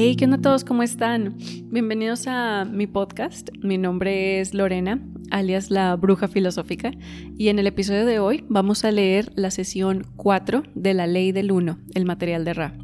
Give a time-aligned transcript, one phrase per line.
[0.00, 0.62] Hey, ¿qué onda a todos?
[0.62, 1.34] ¿Cómo están?
[1.72, 3.48] Bienvenidos a mi podcast.
[3.64, 6.92] Mi nombre es Lorena, alias la bruja filosófica,
[7.36, 11.32] y en el episodio de hoy vamos a leer la sesión 4 de la ley
[11.32, 12.78] del 1, el material de Ra.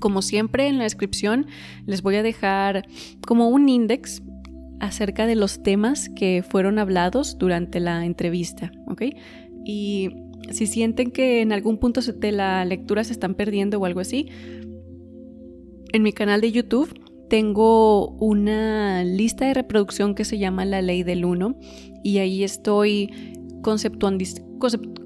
[0.00, 1.46] Como siempre en la descripción
[1.86, 2.88] les voy a dejar
[3.24, 4.20] como un index
[4.80, 9.02] acerca de los temas que fueron hablados durante la entrevista, ¿ok?
[9.64, 10.10] Y
[10.50, 14.28] si sienten que en algún punto de la lectura se están perdiendo o algo así,
[15.92, 21.02] en mi canal de YouTube tengo una lista de reproducción que se llama La Ley
[21.02, 21.56] del Uno
[22.02, 23.10] y ahí estoy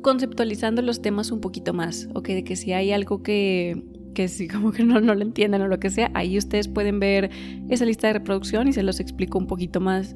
[0.03, 2.29] conceptualizando los temas un poquito más, ¿ok?
[2.29, 3.83] De que si hay algo que,
[4.15, 7.31] que si como que no, lo entiendan o lo que sea, ahí ustedes pueden ver
[7.69, 10.15] esa lista de reproducción y se los explico un poquito más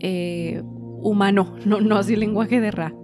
[0.00, 0.62] eh,
[1.00, 2.94] humano, no, no así lenguaje de Ra.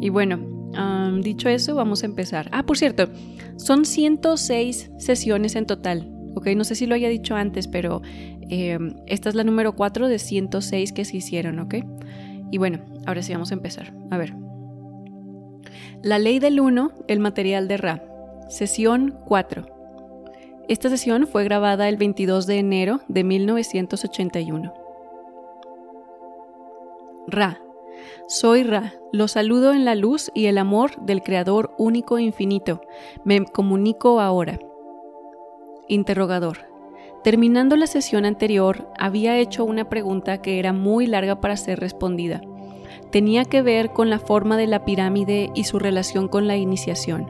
[0.00, 0.72] Y bueno,
[1.20, 2.48] dicho eso, vamos a empezar.
[2.52, 3.08] Ah, por cierto,
[3.56, 6.17] son 106 sesiones en total
[6.56, 8.02] no sé si lo haya dicho antes, pero
[8.48, 11.76] em, esta es la número 4 de 106 que se hicieron, ¿ok?
[12.50, 13.92] Y bueno, ahora sí vamos a empezar.
[14.10, 14.34] A ver.
[16.02, 18.04] La ley del 1, el material de Ra.
[18.48, 19.66] Sesión 4.
[20.68, 24.72] Esta sesión fue grabada el 22 de enero de 1981.
[27.26, 27.60] Ra.
[28.26, 32.82] Soy Ra, lo saludo en la luz y el amor del Creador único e infinito.
[33.24, 34.58] Me comunico ahora.
[35.88, 36.58] Interrogador.
[37.24, 42.42] Terminando la sesión anterior, había hecho una pregunta que era muy larga para ser respondida.
[43.10, 47.26] Tenía que ver con la forma de la pirámide y su relación con la iniciación.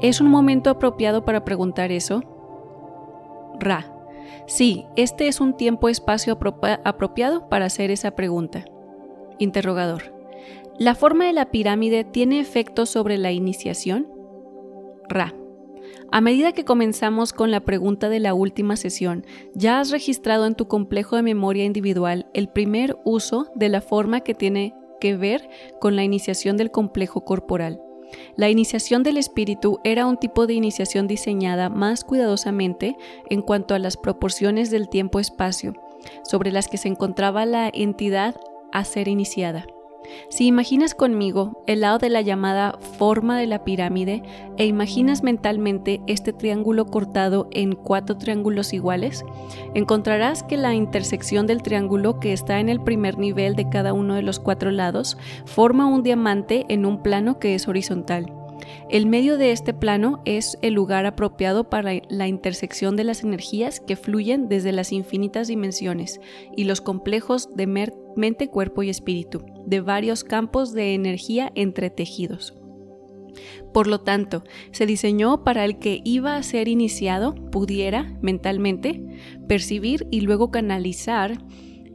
[0.00, 2.22] ¿Es un momento apropiado para preguntar eso?
[3.58, 3.90] Ra.
[4.46, 6.38] Sí, este es un tiempo-espacio
[6.84, 8.66] apropiado para hacer esa pregunta.
[9.38, 10.14] Interrogador.
[10.78, 14.08] ¿La forma de la pirámide tiene efecto sobre la iniciación?
[15.08, 15.34] Ra.
[16.10, 20.54] A medida que comenzamos con la pregunta de la última sesión, ya has registrado en
[20.54, 25.48] tu complejo de memoria individual el primer uso de la forma que tiene que ver
[25.80, 27.80] con la iniciación del complejo corporal.
[28.36, 32.96] La iniciación del espíritu era un tipo de iniciación diseñada más cuidadosamente
[33.28, 35.74] en cuanto a las proporciones del tiempo-espacio,
[36.22, 38.36] sobre las que se encontraba la entidad
[38.72, 39.66] a ser iniciada.
[40.28, 44.22] Si imaginas conmigo el lado de la llamada forma de la pirámide
[44.56, 49.24] e imaginas mentalmente este triángulo cortado en cuatro triángulos iguales,
[49.74, 54.14] encontrarás que la intersección del triángulo que está en el primer nivel de cada uno
[54.14, 58.32] de los cuatro lados forma un diamante en un plano que es horizontal.
[58.88, 63.80] El medio de este plano es el lugar apropiado para la intersección de las energías
[63.80, 66.20] que fluyen desde las infinitas dimensiones
[66.56, 72.54] y los complejos de mente, cuerpo y espíritu, de varios campos de energía entretejidos.
[73.72, 79.02] Por lo tanto, se diseñó para el que iba a ser iniciado pudiera mentalmente
[79.48, 81.38] percibir y luego canalizar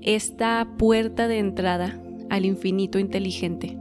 [0.01, 3.77] esta puerta de entrada al infinito inteligente.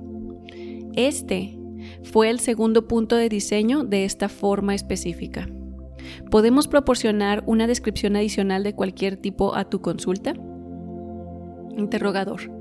[0.94, 1.59] Este
[2.03, 5.48] fue el segundo punto de diseño de esta forma específica.
[6.31, 10.34] ¿Podemos proporcionar una descripción adicional de cualquier tipo a tu consulta?
[11.77, 12.58] Interrogador.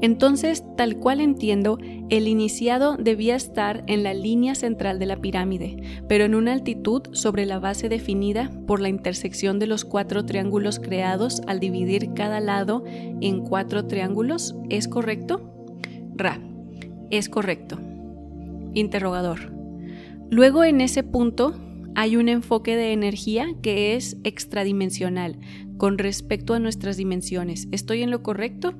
[0.00, 5.76] Entonces, tal cual entiendo, el iniciado debía estar en la línea central de la pirámide,
[6.08, 10.78] pero en una altitud sobre la base definida por la intersección de los cuatro triángulos
[10.78, 14.54] creados al dividir cada lado en cuatro triángulos.
[14.68, 15.52] ¿Es correcto?
[16.14, 16.40] Ra.
[17.10, 17.78] Es correcto.
[18.74, 19.52] Interrogador.
[20.30, 21.54] Luego en ese punto
[21.94, 25.38] hay un enfoque de energía que es extradimensional
[25.78, 27.66] con respecto a nuestras dimensiones.
[27.72, 28.74] ¿Estoy en lo correcto?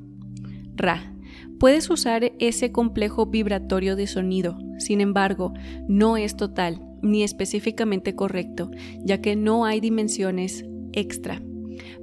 [0.78, 1.12] Ra.
[1.59, 5.53] Puedes usar ese complejo vibratorio de sonido, sin embargo,
[5.89, 8.71] no es total ni específicamente correcto,
[9.05, 11.43] ya que no hay dimensiones extra.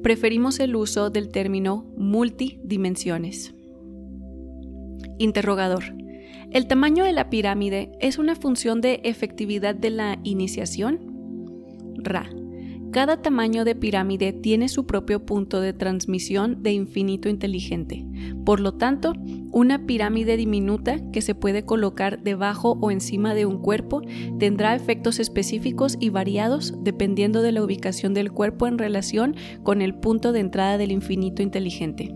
[0.04, 3.56] Preferimos el uso del término multidimensiones.
[5.18, 5.96] Interrogador.
[6.52, 11.00] ¿El tamaño de la pirámide es una función de efectividad de la iniciación?
[11.98, 12.30] Ra.
[12.96, 18.06] Cada tamaño de pirámide tiene su propio punto de transmisión de infinito inteligente.
[18.46, 19.12] Por lo tanto,
[19.52, 24.02] una pirámide diminuta que se puede colocar debajo o encima de un cuerpo
[24.40, 29.96] tendrá efectos específicos y variados dependiendo de la ubicación del cuerpo en relación con el
[29.96, 32.16] punto de entrada del infinito inteligente.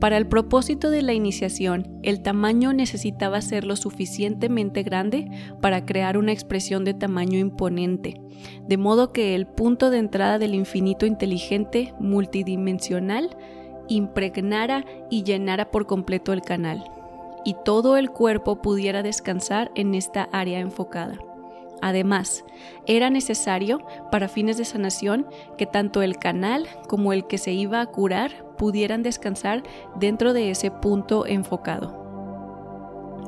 [0.00, 5.28] Para el propósito de la iniciación, el tamaño necesitaba ser lo suficientemente grande
[5.60, 8.20] para crear una expresión de tamaño imponente,
[8.66, 13.36] de modo que el punto de entrada del infinito inteligente multidimensional
[13.88, 16.84] impregnara y llenara por completo el canal,
[17.44, 21.18] y todo el cuerpo pudiera descansar en esta área enfocada.
[21.82, 22.44] Además,
[22.86, 23.80] era necesario,
[24.10, 25.26] para fines de sanación,
[25.58, 29.62] que tanto el canal como el que se iba a curar pudieran descansar
[29.96, 32.04] dentro de ese punto enfocado.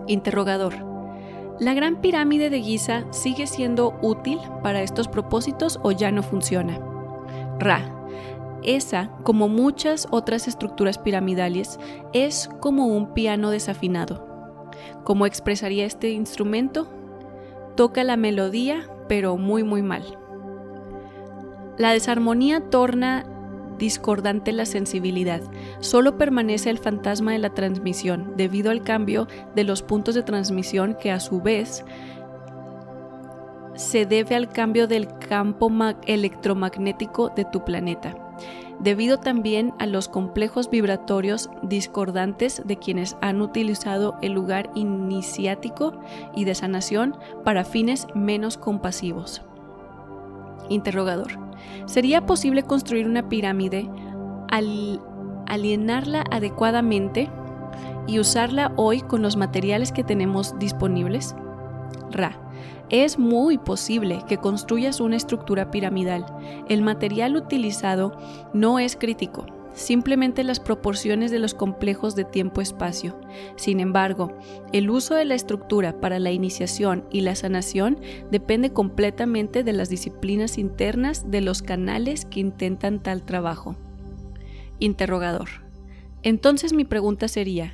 [0.06, 0.74] Interrogador.
[1.60, 6.78] ¿La Gran Pirámide de Giza sigue siendo útil para estos propósitos o ya no funciona?
[7.58, 7.94] Ra.
[8.62, 11.78] Esa, como muchas otras estructuras piramidales,
[12.12, 14.26] es como un piano desafinado.
[15.04, 16.88] ¿Cómo expresaría este instrumento?
[17.78, 20.02] Toca la melodía, pero muy muy mal.
[21.76, 23.24] La desarmonía torna
[23.78, 25.42] discordante la sensibilidad.
[25.78, 30.96] Solo permanece el fantasma de la transmisión debido al cambio de los puntos de transmisión
[31.00, 31.84] que a su vez
[33.76, 35.70] se debe al cambio del campo
[36.04, 38.16] electromagnético de tu planeta,
[38.80, 46.00] debido también a los complejos vibratorios discordantes de quienes han utilizado el lugar iniciático
[46.34, 49.42] y de sanación para fines menos compasivos.
[50.68, 51.38] Interrogador.
[51.86, 53.88] ¿Sería posible construir una pirámide
[54.50, 55.00] al
[55.46, 57.30] alienarla adecuadamente
[58.06, 61.34] y usarla hoy con los materiales que tenemos disponibles?
[62.10, 62.38] Ra.
[62.90, 66.24] Es muy posible que construyas una estructura piramidal.
[66.68, 68.16] El material utilizado
[68.54, 73.18] no es crítico, simplemente las proporciones de los complejos de tiempo-espacio.
[73.56, 74.32] Sin embargo,
[74.72, 77.98] el uso de la estructura para la iniciación y la sanación
[78.30, 83.76] depende completamente de las disciplinas internas de los canales que intentan tal trabajo.
[84.78, 85.48] Interrogador.
[86.22, 87.72] Entonces mi pregunta sería,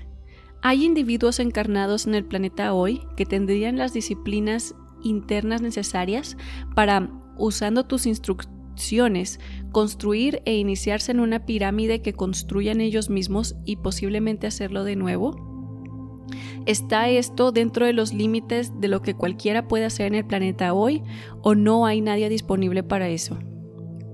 [0.65, 6.39] ¿hay individuos encarnados en el planeta hoy que tendrían las disciplinas internas necesarias
[6.75, 9.41] para, usando tus instrucciones,
[9.73, 16.25] construir e iniciarse en una pirámide que construyan ellos mismos y posiblemente hacerlo de nuevo?
[16.65, 20.73] ¿Está esto dentro de los límites de lo que cualquiera puede hacer en el planeta
[20.73, 21.03] hoy
[21.43, 23.39] o no hay nadie disponible para eso?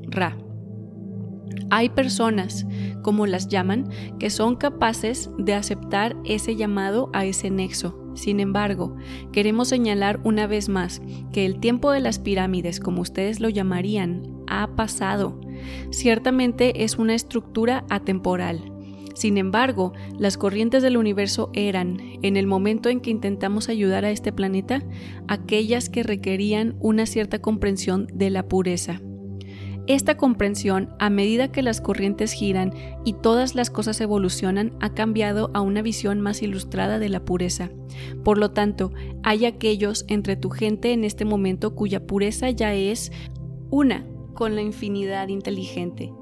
[0.08, 0.36] Ra.
[1.70, 2.66] Hay personas,
[3.02, 3.88] como las llaman,
[4.18, 7.96] que son capaces de aceptar ese llamado a ese nexo.
[8.14, 8.96] Sin embargo,
[9.32, 11.00] queremos señalar una vez más
[11.32, 15.40] que el tiempo de las pirámides, como ustedes lo llamarían, ha pasado.
[15.90, 18.72] Ciertamente es una estructura atemporal.
[19.14, 24.10] Sin embargo, las corrientes del universo eran, en el momento en que intentamos ayudar a
[24.10, 24.82] este planeta,
[25.28, 29.00] aquellas que requerían una cierta comprensión de la pureza.
[29.90, 32.72] Esta comprensión, a medida que las corrientes giran
[33.04, 37.70] y todas las cosas evolucionan, ha cambiado a una visión más ilustrada de la pureza.
[38.22, 38.92] Por lo tanto,
[39.24, 43.10] hay aquellos entre tu gente en este momento cuya pureza ya es
[43.68, 46.12] una con la infinidad inteligente.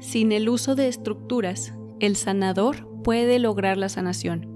[0.00, 4.48] Sin el uso de estructuras, el sanador puede lograr la sanación.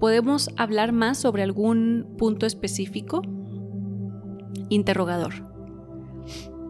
[0.00, 3.20] ¿Podemos hablar más sobre algún punto específico?
[4.70, 5.55] Interrogador.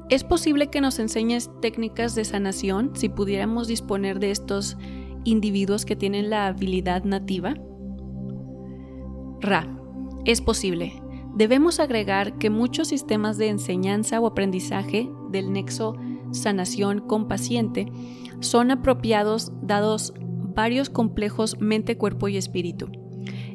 [0.08, 4.76] ¿Es posible que nos enseñes técnicas de sanación si pudiéramos disponer de estos
[5.24, 7.54] individuos que tienen la habilidad nativa?
[9.40, 9.66] Ra.
[10.24, 11.02] Es posible.
[11.34, 15.96] Debemos agregar que muchos sistemas de enseñanza o aprendizaje del nexo
[16.30, 17.86] sanación con paciente
[18.40, 20.14] son apropiados dados
[20.54, 23.05] varios complejos mente, cuerpo y espíritu.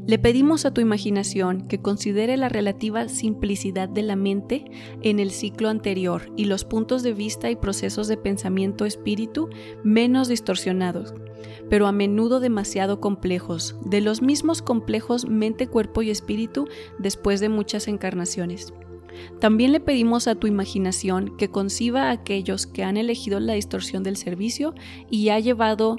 [0.08, 4.66] Le pedimos a tu imaginación que considere la relativa simplicidad de la mente
[5.04, 9.50] en el ciclo anterior y los puntos de vista y procesos de pensamiento espíritu
[9.84, 11.14] menos distorsionados,
[11.70, 17.50] pero a menudo demasiado complejos, de los mismos complejos mente, cuerpo y espíritu después de
[17.50, 18.74] muchas encarnaciones.
[19.40, 24.04] También le pedimos a tu imaginación que conciba a aquellos que han elegido la distorsión
[24.04, 24.74] del servicio
[25.10, 25.98] y ha llevado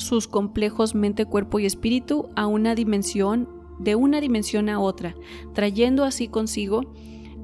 [0.00, 5.14] sus complejos mente, cuerpo y espíritu a una dimensión, de una dimensión a otra,
[5.54, 6.92] trayendo así consigo,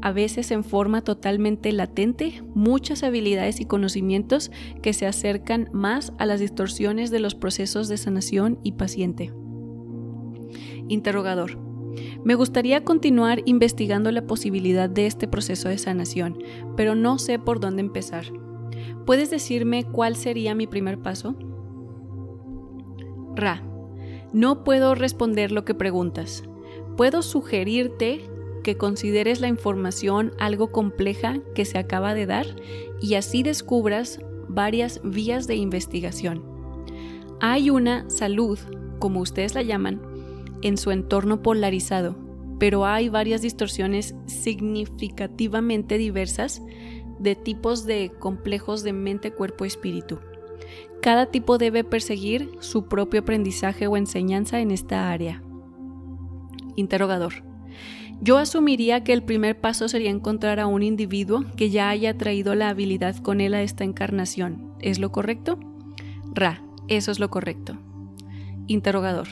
[0.02, 4.50] a veces en forma totalmente latente, muchas habilidades y conocimientos
[4.82, 9.32] que se acercan más a las distorsiones de los procesos de sanación y paciente.
[10.88, 11.58] Interrogador.
[12.24, 16.38] Me gustaría continuar investigando la posibilidad de este proceso de sanación,
[16.76, 18.26] pero no sé por dónde empezar.
[19.06, 21.36] ¿Puedes decirme cuál sería mi primer paso?
[23.36, 23.62] Ra,
[24.32, 26.42] no puedo responder lo que preguntas.
[26.96, 28.22] Puedo sugerirte
[28.64, 32.46] que consideres la información algo compleja que se acaba de dar
[33.00, 36.42] y así descubras varias vías de investigación.
[37.40, 38.58] Hay una salud,
[38.98, 40.00] como ustedes la llaman,
[40.62, 42.16] en su entorno polarizado,
[42.58, 46.62] pero hay varias distorsiones significativamente diversas
[47.18, 50.18] de tipos de complejos de mente, cuerpo espíritu.
[51.06, 55.40] Cada tipo debe perseguir su propio aprendizaje o enseñanza en esta área.
[56.74, 57.44] Interrogador.
[58.20, 62.56] Yo asumiría que el primer paso sería encontrar a un individuo que ya haya traído
[62.56, 64.74] la habilidad con él a esta encarnación.
[64.80, 65.60] ¿Es lo correcto?
[66.34, 67.78] Ra, eso es lo correcto.
[68.66, 69.28] Interrogador.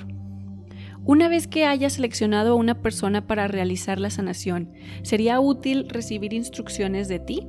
[1.04, 4.70] Una vez que haya seleccionado a una persona para realizar la sanación,
[5.02, 7.48] ¿sería útil recibir instrucciones de ti?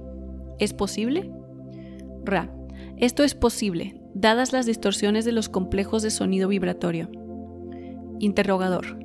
[0.57, 1.29] ¿Es posible?
[2.23, 2.51] Ra.
[2.97, 7.09] Esto es posible, dadas las distorsiones de los complejos de sonido vibratorio.
[8.19, 8.97] Interrogador.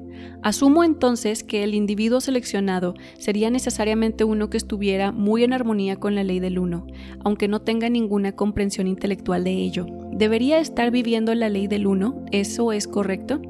[0.43, 6.15] Asumo entonces que el individuo seleccionado sería necesariamente uno que estuviera muy en armonía con
[6.15, 6.87] la ley del uno,
[7.25, 9.87] aunque no tenga ninguna comprensión intelectual de ello.
[10.13, 12.25] ¿Debería estar viviendo la ley del uno?
[12.31, 13.43] ¿Eso es correcto?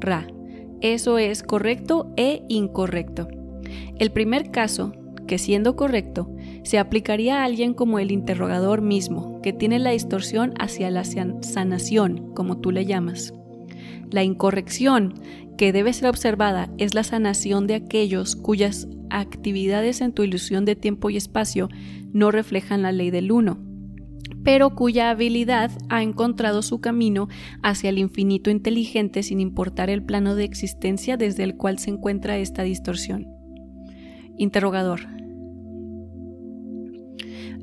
[0.00, 0.26] Ra.
[0.80, 3.28] Eso es correcto e incorrecto.
[3.98, 4.92] El primer caso,
[5.26, 6.30] que siendo correcto,
[6.66, 12.34] se aplicaría a alguien como el interrogador mismo, que tiene la distorsión hacia la sanación,
[12.34, 13.32] como tú le llamas.
[14.10, 15.14] La incorrección
[15.56, 20.74] que debe ser observada es la sanación de aquellos cuyas actividades en tu ilusión de
[20.74, 21.68] tiempo y espacio
[22.12, 23.58] no reflejan la ley del uno,
[24.42, 27.28] pero cuya habilidad ha encontrado su camino
[27.62, 32.38] hacia el infinito inteligente sin importar el plano de existencia desde el cual se encuentra
[32.38, 33.28] esta distorsión.
[34.36, 35.25] Interrogador.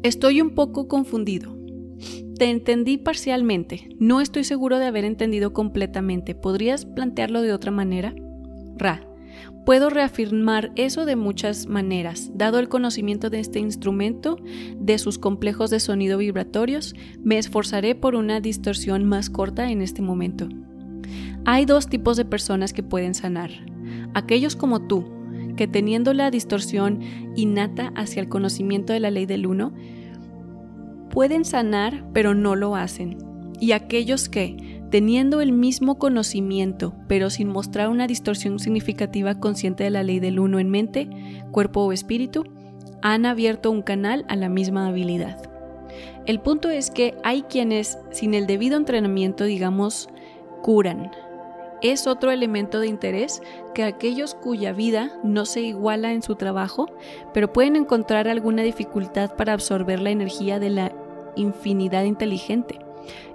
[0.03, 1.57] Estoy un poco confundido.
[2.37, 3.87] Te entendí parcialmente.
[3.99, 6.35] No estoy seguro de haber entendido completamente.
[6.35, 8.13] ¿Podrías plantearlo de otra manera?
[8.75, 9.07] Ra.
[9.65, 12.31] Puedo reafirmar eso de muchas maneras.
[12.35, 14.37] Dado el conocimiento de este instrumento,
[14.77, 20.01] de sus complejos de sonido vibratorios, me esforzaré por una distorsión más corta en este
[20.01, 20.49] momento.
[21.45, 23.51] Hay dos tipos de personas que pueden sanar.
[24.13, 25.05] Aquellos como tú,
[25.63, 26.99] que teniendo la distorsión
[27.37, 29.71] innata hacia el conocimiento de la ley del uno,
[31.09, 33.17] pueden sanar pero no lo hacen.
[33.61, 39.89] Y aquellos que, teniendo el mismo conocimiento pero sin mostrar una distorsión significativa consciente de
[39.89, 41.09] la ley del uno en mente,
[41.51, 42.43] cuerpo o espíritu,
[43.01, 45.49] han abierto un canal a la misma habilidad.
[46.25, 50.09] El punto es que hay quienes, sin el debido entrenamiento, digamos,
[50.61, 51.09] curan.
[51.83, 53.41] Es otro elemento de interés
[53.75, 56.87] que aquellos cuya vida no se iguala en su trabajo,
[57.33, 60.93] pero pueden encontrar alguna dificultad para absorber la energía de la
[61.35, 62.79] infinidad inteligente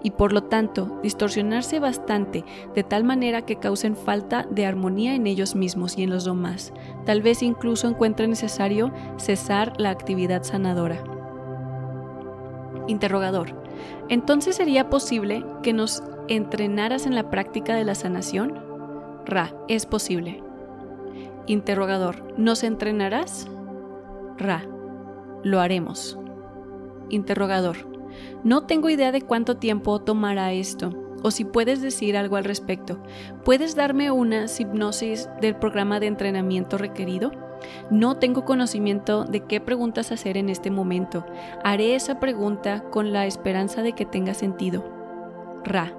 [0.03, 2.43] y por lo tanto distorsionarse bastante
[2.75, 6.73] de tal manera que causen falta de armonía en ellos mismos y en los demás.
[7.05, 11.05] Tal vez incluso encuentre necesario cesar la actividad sanadora.
[12.87, 13.68] Interrogador.
[14.09, 18.59] Entonces sería posible que nos entrenaras en la práctica de la sanación?
[19.27, 20.43] Ra, es posible.
[21.47, 22.35] Interrogador.
[22.39, 23.49] ¿Nos entrenarás?
[24.37, 24.65] Ra,
[25.43, 26.19] lo haremos.
[27.09, 27.77] Interrogador.
[28.45, 30.93] No tengo idea de cuánto tiempo tomará esto,
[31.23, 33.03] o si puedes decir algo al respecto.
[33.45, 37.48] ¿Puedes darme una hipnosis del programa de entrenamiento requerido?
[37.91, 41.25] No tengo conocimiento de qué preguntas hacer en este momento.
[41.65, 44.85] Haré esa pregunta con la esperanza de que tenga sentido.
[45.65, 45.93] Ra.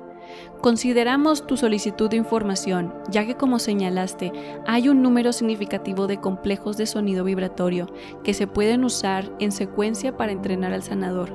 [0.62, 4.32] Consideramos tu solicitud de información, ya que como señalaste,
[4.68, 7.88] hay un número significativo de complejos de sonido vibratorio
[8.24, 11.34] que se pueden usar en secuencia para entrenar al sanador.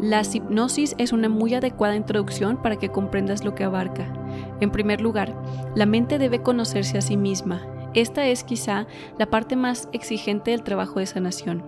[0.00, 4.06] La hipnosis es una muy adecuada introducción para que comprendas lo que abarca.
[4.60, 5.34] En primer lugar,
[5.74, 7.66] la mente debe conocerse a sí misma.
[7.98, 8.86] Esta es quizá
[9.18, 11.64] la parte más exigente del trabajo de sanación.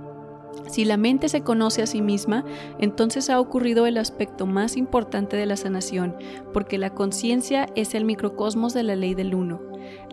[0.68, 2.44] Si la mente se conoce a sí misma,
[2.78, 6.14] entonces ha ocurrido el aspecto más importante de la sanación,
[6.52, 9.60] porque la conciencia es el microcosmos de la ley del uno.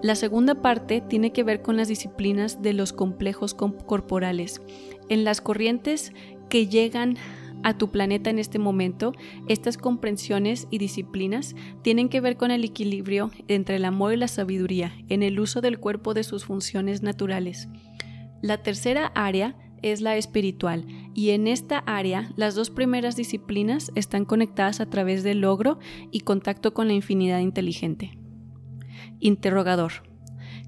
[0.01, 4.63] La segunda parte tiene que ver con las disciplinas de los complejos corporales.
[5.09, 6.13] En las corrientes
[6.49, 7.17] que llegan
[7.63, 9.13] a tu planeta en este momento,
[9.47, 14.27] estas comprensiones y disciplinas tienen que ver con el equilibrio entre el amor y la
[14.27, 17.67] sabiduría en el uso del cuerpo de sus funciones naturales.
[18.41, 24.25] La tercera área es la espiritual y en esta área las dos primeras disciplinas están
[24.25, 25.79] conectadas a través del logro
[26.11, 28.17] y contacto con la infinidad inteligente.
[29.19, 29.93] Interrogador.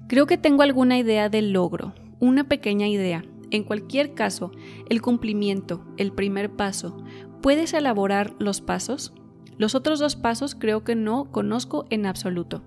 [0.08, 4.52] Creo que tengo alguna idea del logro, una pequeña idea, en cualquier caso,
[4.88, 6.96] el cumplimiento, el primer paso,
[7.42, 9.12] ¿puedes elaborar los pasos?
[9.58, 12.62] Los otros dos pasos creo que no conozco en absoluto.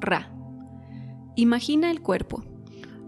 [0.00, 0.34] Ra.
[1.36, 2.44] Imagina el cuerpo.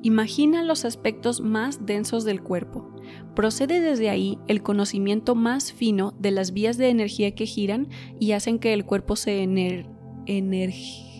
[0.02, 2.94] Imagina los aspectos más densos del cuerpo.
[3.34, 7.88] Procede desde ahí el conocimiento más fino de las vías de energía que giran
[8.20, 11.14] y hacen que el cuerpo se energice.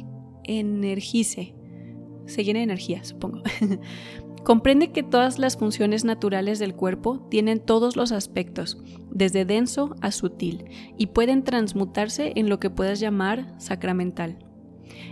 [2.27, 3.43] Se llene de energía, supongo.
[4.47, 8.79] Comprende que todas las funciones naturales del cuerpo tienen todos los aspectos,
[9.11, 14.39] desde denso a sutil, y pueden transmutarse en lo que puedas llamar sacramental.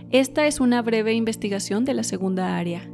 [0.09, 2.89] Esta es una breve investigación de la segunda área.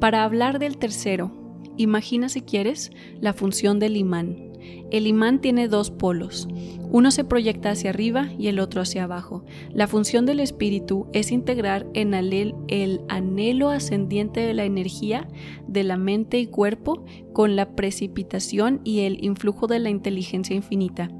[0.00, 1.30] Para hablar del tercero,
[1.76, 4.50] imagina si quieres la función del imán.
[4.90, 6.48] El imán tiene dos polos.
[6.90, 9.44] Uno se proyecta hacia arriba y el otro hacia abajo.
[9.72, 15.26] La función del espíritu es integrar en el, el anhelo ascendiente de la energía
[15.66, 21.10] de la mente y cuerpo con la precipitación y el influjo de la inteligencia infinita.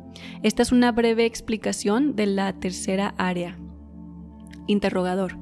[0.43, 3.59] Esta es una breve explicación de la tercera área.
[4.67, 5.39] Interrogador.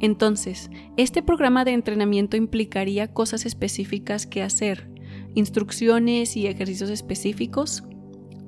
[0.00, 4.93] Entonces, ¿este programa de entrenamiento implicaría cosas específicas que hacer?
[5.34, 7.84] ¿Instrucciones y ejercicios específicos?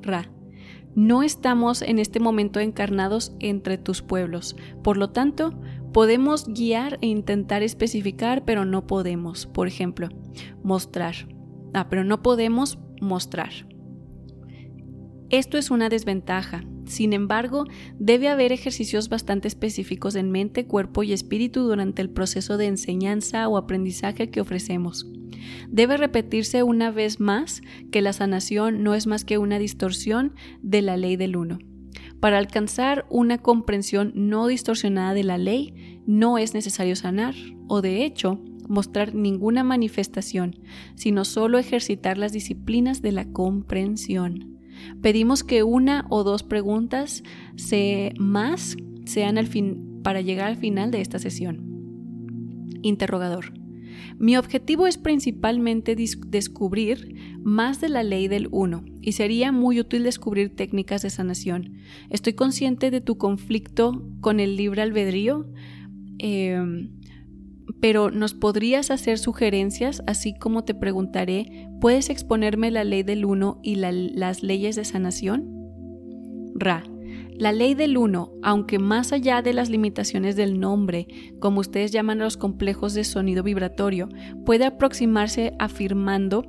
[0.03, 0.31] Ra.
[0.95, 4.57] No estamos en este momento encarnados entre tus pueblos.
[4.83, 5.53] Por lo tanto,
[5.93, 9.47] podemos guiar e intentar especificar, pero no podemos.
[9.47, 10.09] Por ejemplo,
[10.63, 11.15] mostrar.
[11.75, 13.51] Ah, pero no podemos mostrar.
[15.31, 16.63] Esto es una desventaja.
[16.85, 17.65] Sin embargo,
[17.99, 23.49] debe haber ejercicios bastante específicos en mente, cuerpo y espíritu durante el proceso de enseñanza
[23.49, 25.07] o aprendizaje que ofrecemos.
[25.69, 30.83] Debe repetirse una vez más que la sanación no es más que una distorsión de
[30.83, 31.59] la ley del uno.
[32.21, 37.35] Para alcanzar una comprensión no distorsionada de la ley, no es necesario sanar,
[37.67, 40.57] o de hecho, mostrar ninguna manifestación,
[40.95, 44.56] sino solo ejercitar las disciplinas de la comprensión.
[45.03, 47.23] Pedimos que una o dos preguntas
[48.19, 51.65] más sean fin, para llegar al final de esta sesión.
[52.83, 53.53] Interrogador.
[54.19, 60.05] Mi objetivo es principalmente descubrir más de la ley del uno y sería muy útil
[60.05, 61.75] descubrir técnicas de sanación.
[62.11, 65.47] Estoy consciente de tu conflicto con el libre albedrío.
[66.19, 66.91] Em,
[67.87, 73.61] pero nos podrías hacer sugerencias, así como te preguntaré, ¿puedes exponerme la ley del uno
[73.63, 75.49] y las leyes de sanación?
[76.57, 76.83] Ra.
[77.39, 81.07] La ley del uno, aunque más allá de las limitaciones del nombre,
[81.39, 84.09] como ustedes llaman a los complejos de sonido vibratorio,
[84.45, 86.43] puede aproximarse afirmando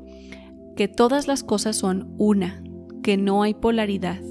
[0.76, 2.63] que todas las cosas son una,
[3.04, 4.21] que no hay polaridad,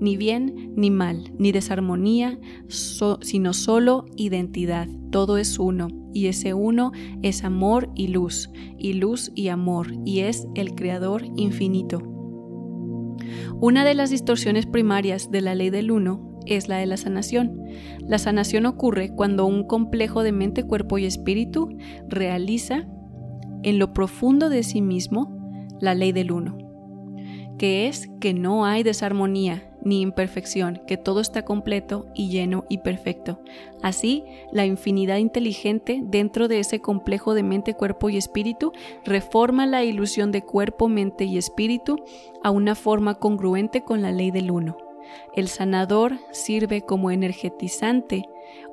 [0.00, 4.88] ni bien ni mal, ni desarmonía, sino solo identidad.
[5.10, 10.20] Todo es uno, y ese uno es amor y luz, y luz y amor, y
[10.20, 12.02] es el Creador infinito.
[13.60, 17.62] Una de las distorsiones primarias de la ley del uno es la de la sanación.
[18.00, 21.68] La sanación ocurre cuando un complejo de mente, cuerpo y espíritu
[22.08, 22.86] realiza
[23.62, 25.34] en lo profundo de sí mismo
[25.80, 26.58] la ley del uno,
[27.58, 32.78] que es que no hay desarmonía, ni imperfección, que todo está completo y lleno y
[32.78, 33.40] perfecto.
[33.82, 38.72] Así, la infinidad inteligente dentro de ese complejo de mente, cuerpo y espíritu
[39.04, 42.02] reforma la ilusión de cuerpo, mente y espíritu
[42.42, 44.76] a una forma congruente con la ley del uno.
[45.34, 48.24] El sanador sirve como energetizante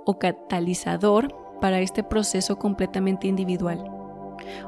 [0.05, 3.90] o catalizador para este proceso completamente individual.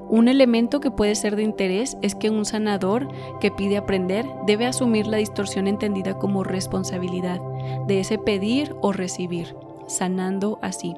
[0.10, 3.08] Un elemento que puede ser de interés es que un sanador
[3.40, 7.40] que pide aprender debe asumir la distorsión entendida como responsabilidad
[7.88, 9.56] de ese pedir o recibir,
[9.88, 10.96] sanando así.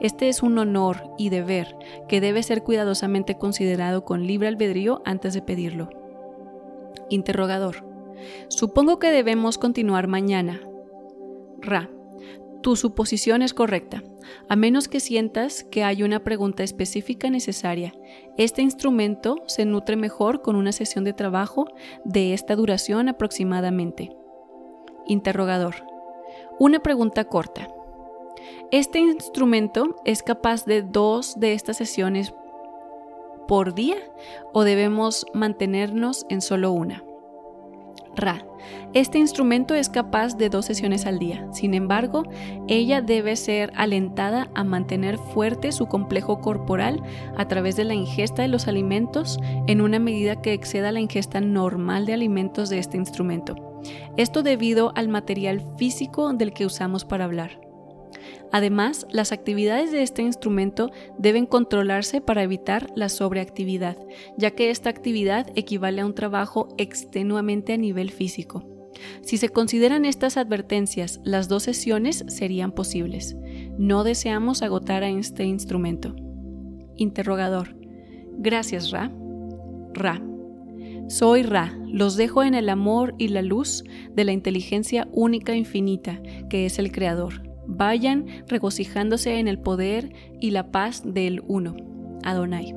[0.00, 1.76] Este es un honor y deber
[2.08, 5.90] que debe ser cuidadosamente considerado con libre albedrío antes de pedirlo.
[7.08, 7.84] Interrogador.
[8.48, 10.60] Supongo que debemos continuar mañana.
[11.60, 11.90] Ra.
[12.64, 14.02] Tu suposición es correcta,
[14.48, 17.92] a menos que sientas que hay una pregunta específica necesaria.
[18.38, 21.66] Este instrumento se nutre mejor con una sesión de trabajo
[22.06, 24.16] de esta duración aproximadamente.
[25.06, 25.74] Interrogador.
[26.58, 27.68] Una pregunta corta.
[28.70, 32.32] ¿Este instrumento es capaz de dos de estas sesiones
[33.46, 33.98] por día
[34.54, 37.04] o debemos mantenernos en solo una?
[38.16, 38.46] Ra.
[38.92, 41.46] Este instrumento es capaz de dos sesiones al día.
[41.52, 42.22] Sin embargo,
[42.68, 47.02] ella debe ser alentada a mantener fuerte su complejo corporal
[47.36, 51.40] a través de la ingesta de los alimentos en una medida que exceda la ingesta
[51.40, 53.56] normal de alimentos de este instrumento.
[54.16, 57.63] Esto debido al material físico del que usamos para hablar.
[58.52, 63.98] Además, las actividades de este instrumento deben controlarse para evitar la sobreactividad,
[64.36, 68.64] ya que esta actividad equivale a un trabajo extenuamente a nivel físico.
[69.22, 73.36] Si se consideran estas advertencias, las dos sesiones serían posibles.
[73.76, 76.14] No deseamos agotar a este instrumento.
[76.96, 77.76] Interrogador.
[78.38, 79.10] Gracias, Ra.
[79.92, 80.22] Ra.
[81.08, 83.84] Soy Ra, los dejo en el amor y la luz
[84.14, 87.53] de la inteligencia única e infinita, que es el Creador.
[87.66, 91.76] Vayan regocijándose en el poder y la paz del Uno,
[92.22, 92.74] Adonai.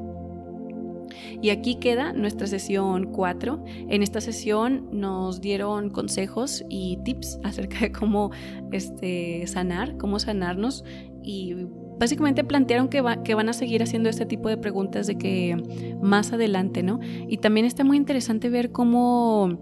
[1.41, 3.63] Y aquí queda nuestra sesión 4.
[3.89, 8.31] En esta sesión nos dieron consejos y tips acerca de cómo
[8.71, 10.83] este, sanar, cómo sanarnos
[11.23, 11.55] y
[11.99, 16.31] básicamente plantearon que, que van a seguir haciendo este tipo de preguntas de que más
[16.31, 16.99] adelante, ¿no?
[17.27, 19.59] Y también está muy interesante ver cómo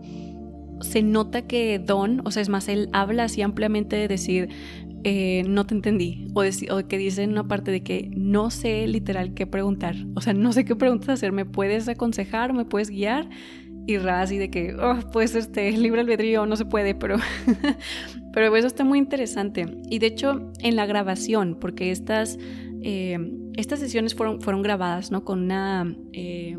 [0.82, 4.50] se nota que Don, o sea, es más, él habla así ampliamente de decir,
[5.08, 6.42] eh, no te entendí, o,
[6.88, 10.52] que dice en una parte de que no sé literal qué preguntar, o sea, no
[10.52, 13.30] sé qué preguntas hacer, ¿me puedes aconsejar, me puedes guiar?
[13.86, 17.18] Y Ra así de que, oh, pues este, libre albedrío no se puede, pero,
[18.34, 19.68] pero eso está muy interesante.
[19.92, 22.40] Y de hecho, en la grabación, porque estas,
[22.82, 23.20] eh,
[23.58, 25.24] estas sesiones fueron, fueron grabadas, ¿no?
[25.24, 25.96] Con una...
[26.14, 26.58] Eh,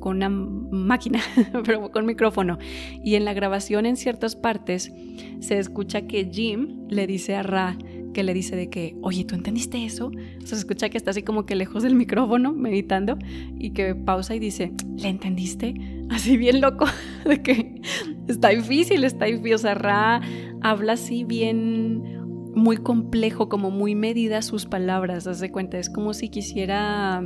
[0.00, 1.20] con una máquina,
[1.64, 2.58] pero con micrófono.
[3.04, 4.92] Y en la grabación en ciertas partes
[5.40, 7.76] se escucha que Jim le dice a Ra
[8.12, 10.06] que le dice de que, oye, ¿tú entendiste eso?
[10.08, 13.16] O sea, se escucha que está así como que lejos del micrófono, meditando,
[13.58, 15.74] y que pausa y dice, ¿le entendiste?
[16.10, 16.86] Así bien loco,
[17.24, 17.80] de que
[18.26, 19.54] está difícil, está difícil.
[19.54, 20.20] O sea, Ra
[20.62, 22.02] habla así bien
[22.54, 27.22] muy complejo, como muy medida sus palabras, haz de cuenta, es como si quisiera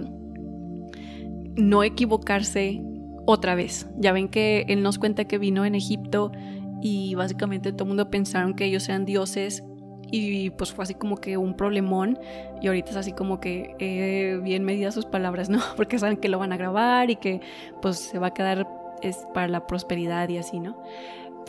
[1.57, 2.83] no equivocarse
[3.27, 3.89] otra vez.
[3.99, 6.33] Ya ven que él nos cuenta que vino en Egipto
[6.81, 9.63] y básicamente todo el mundo pensaron que ellos eran dioses
[10.11, 12.19] y pues fue así como que un problemón
[12.61, 15.59] y ahorita es así como que eh, bien medidas sus palabras, ¿no?
[15.77, 17.41] Porque saben que lo van a grabar y que
[17.81, 18.67] pues se va a quedar
[19.01, 20.81] es para la prosperidad y así, ¿no?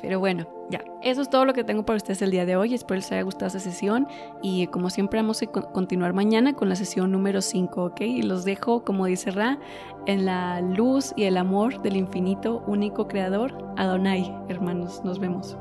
[0.04, 2.74] Pero bueno, ya, eso es todo lo que tengo para ustedes el día de hoy.
[2.74, 4.06] Espero les haya gustado esta sesión
[4.42, 8.02] y como siempre vamos a continuar mañana con la sesión número 5, ¿ok?
[8.02, 9.60] Y los dejo, como dice Ra,
[10.06, 15.02] en la luz y el amor del infinito único creador, Adonai, hermanos.
[15.06, 15.58] Nos vemos.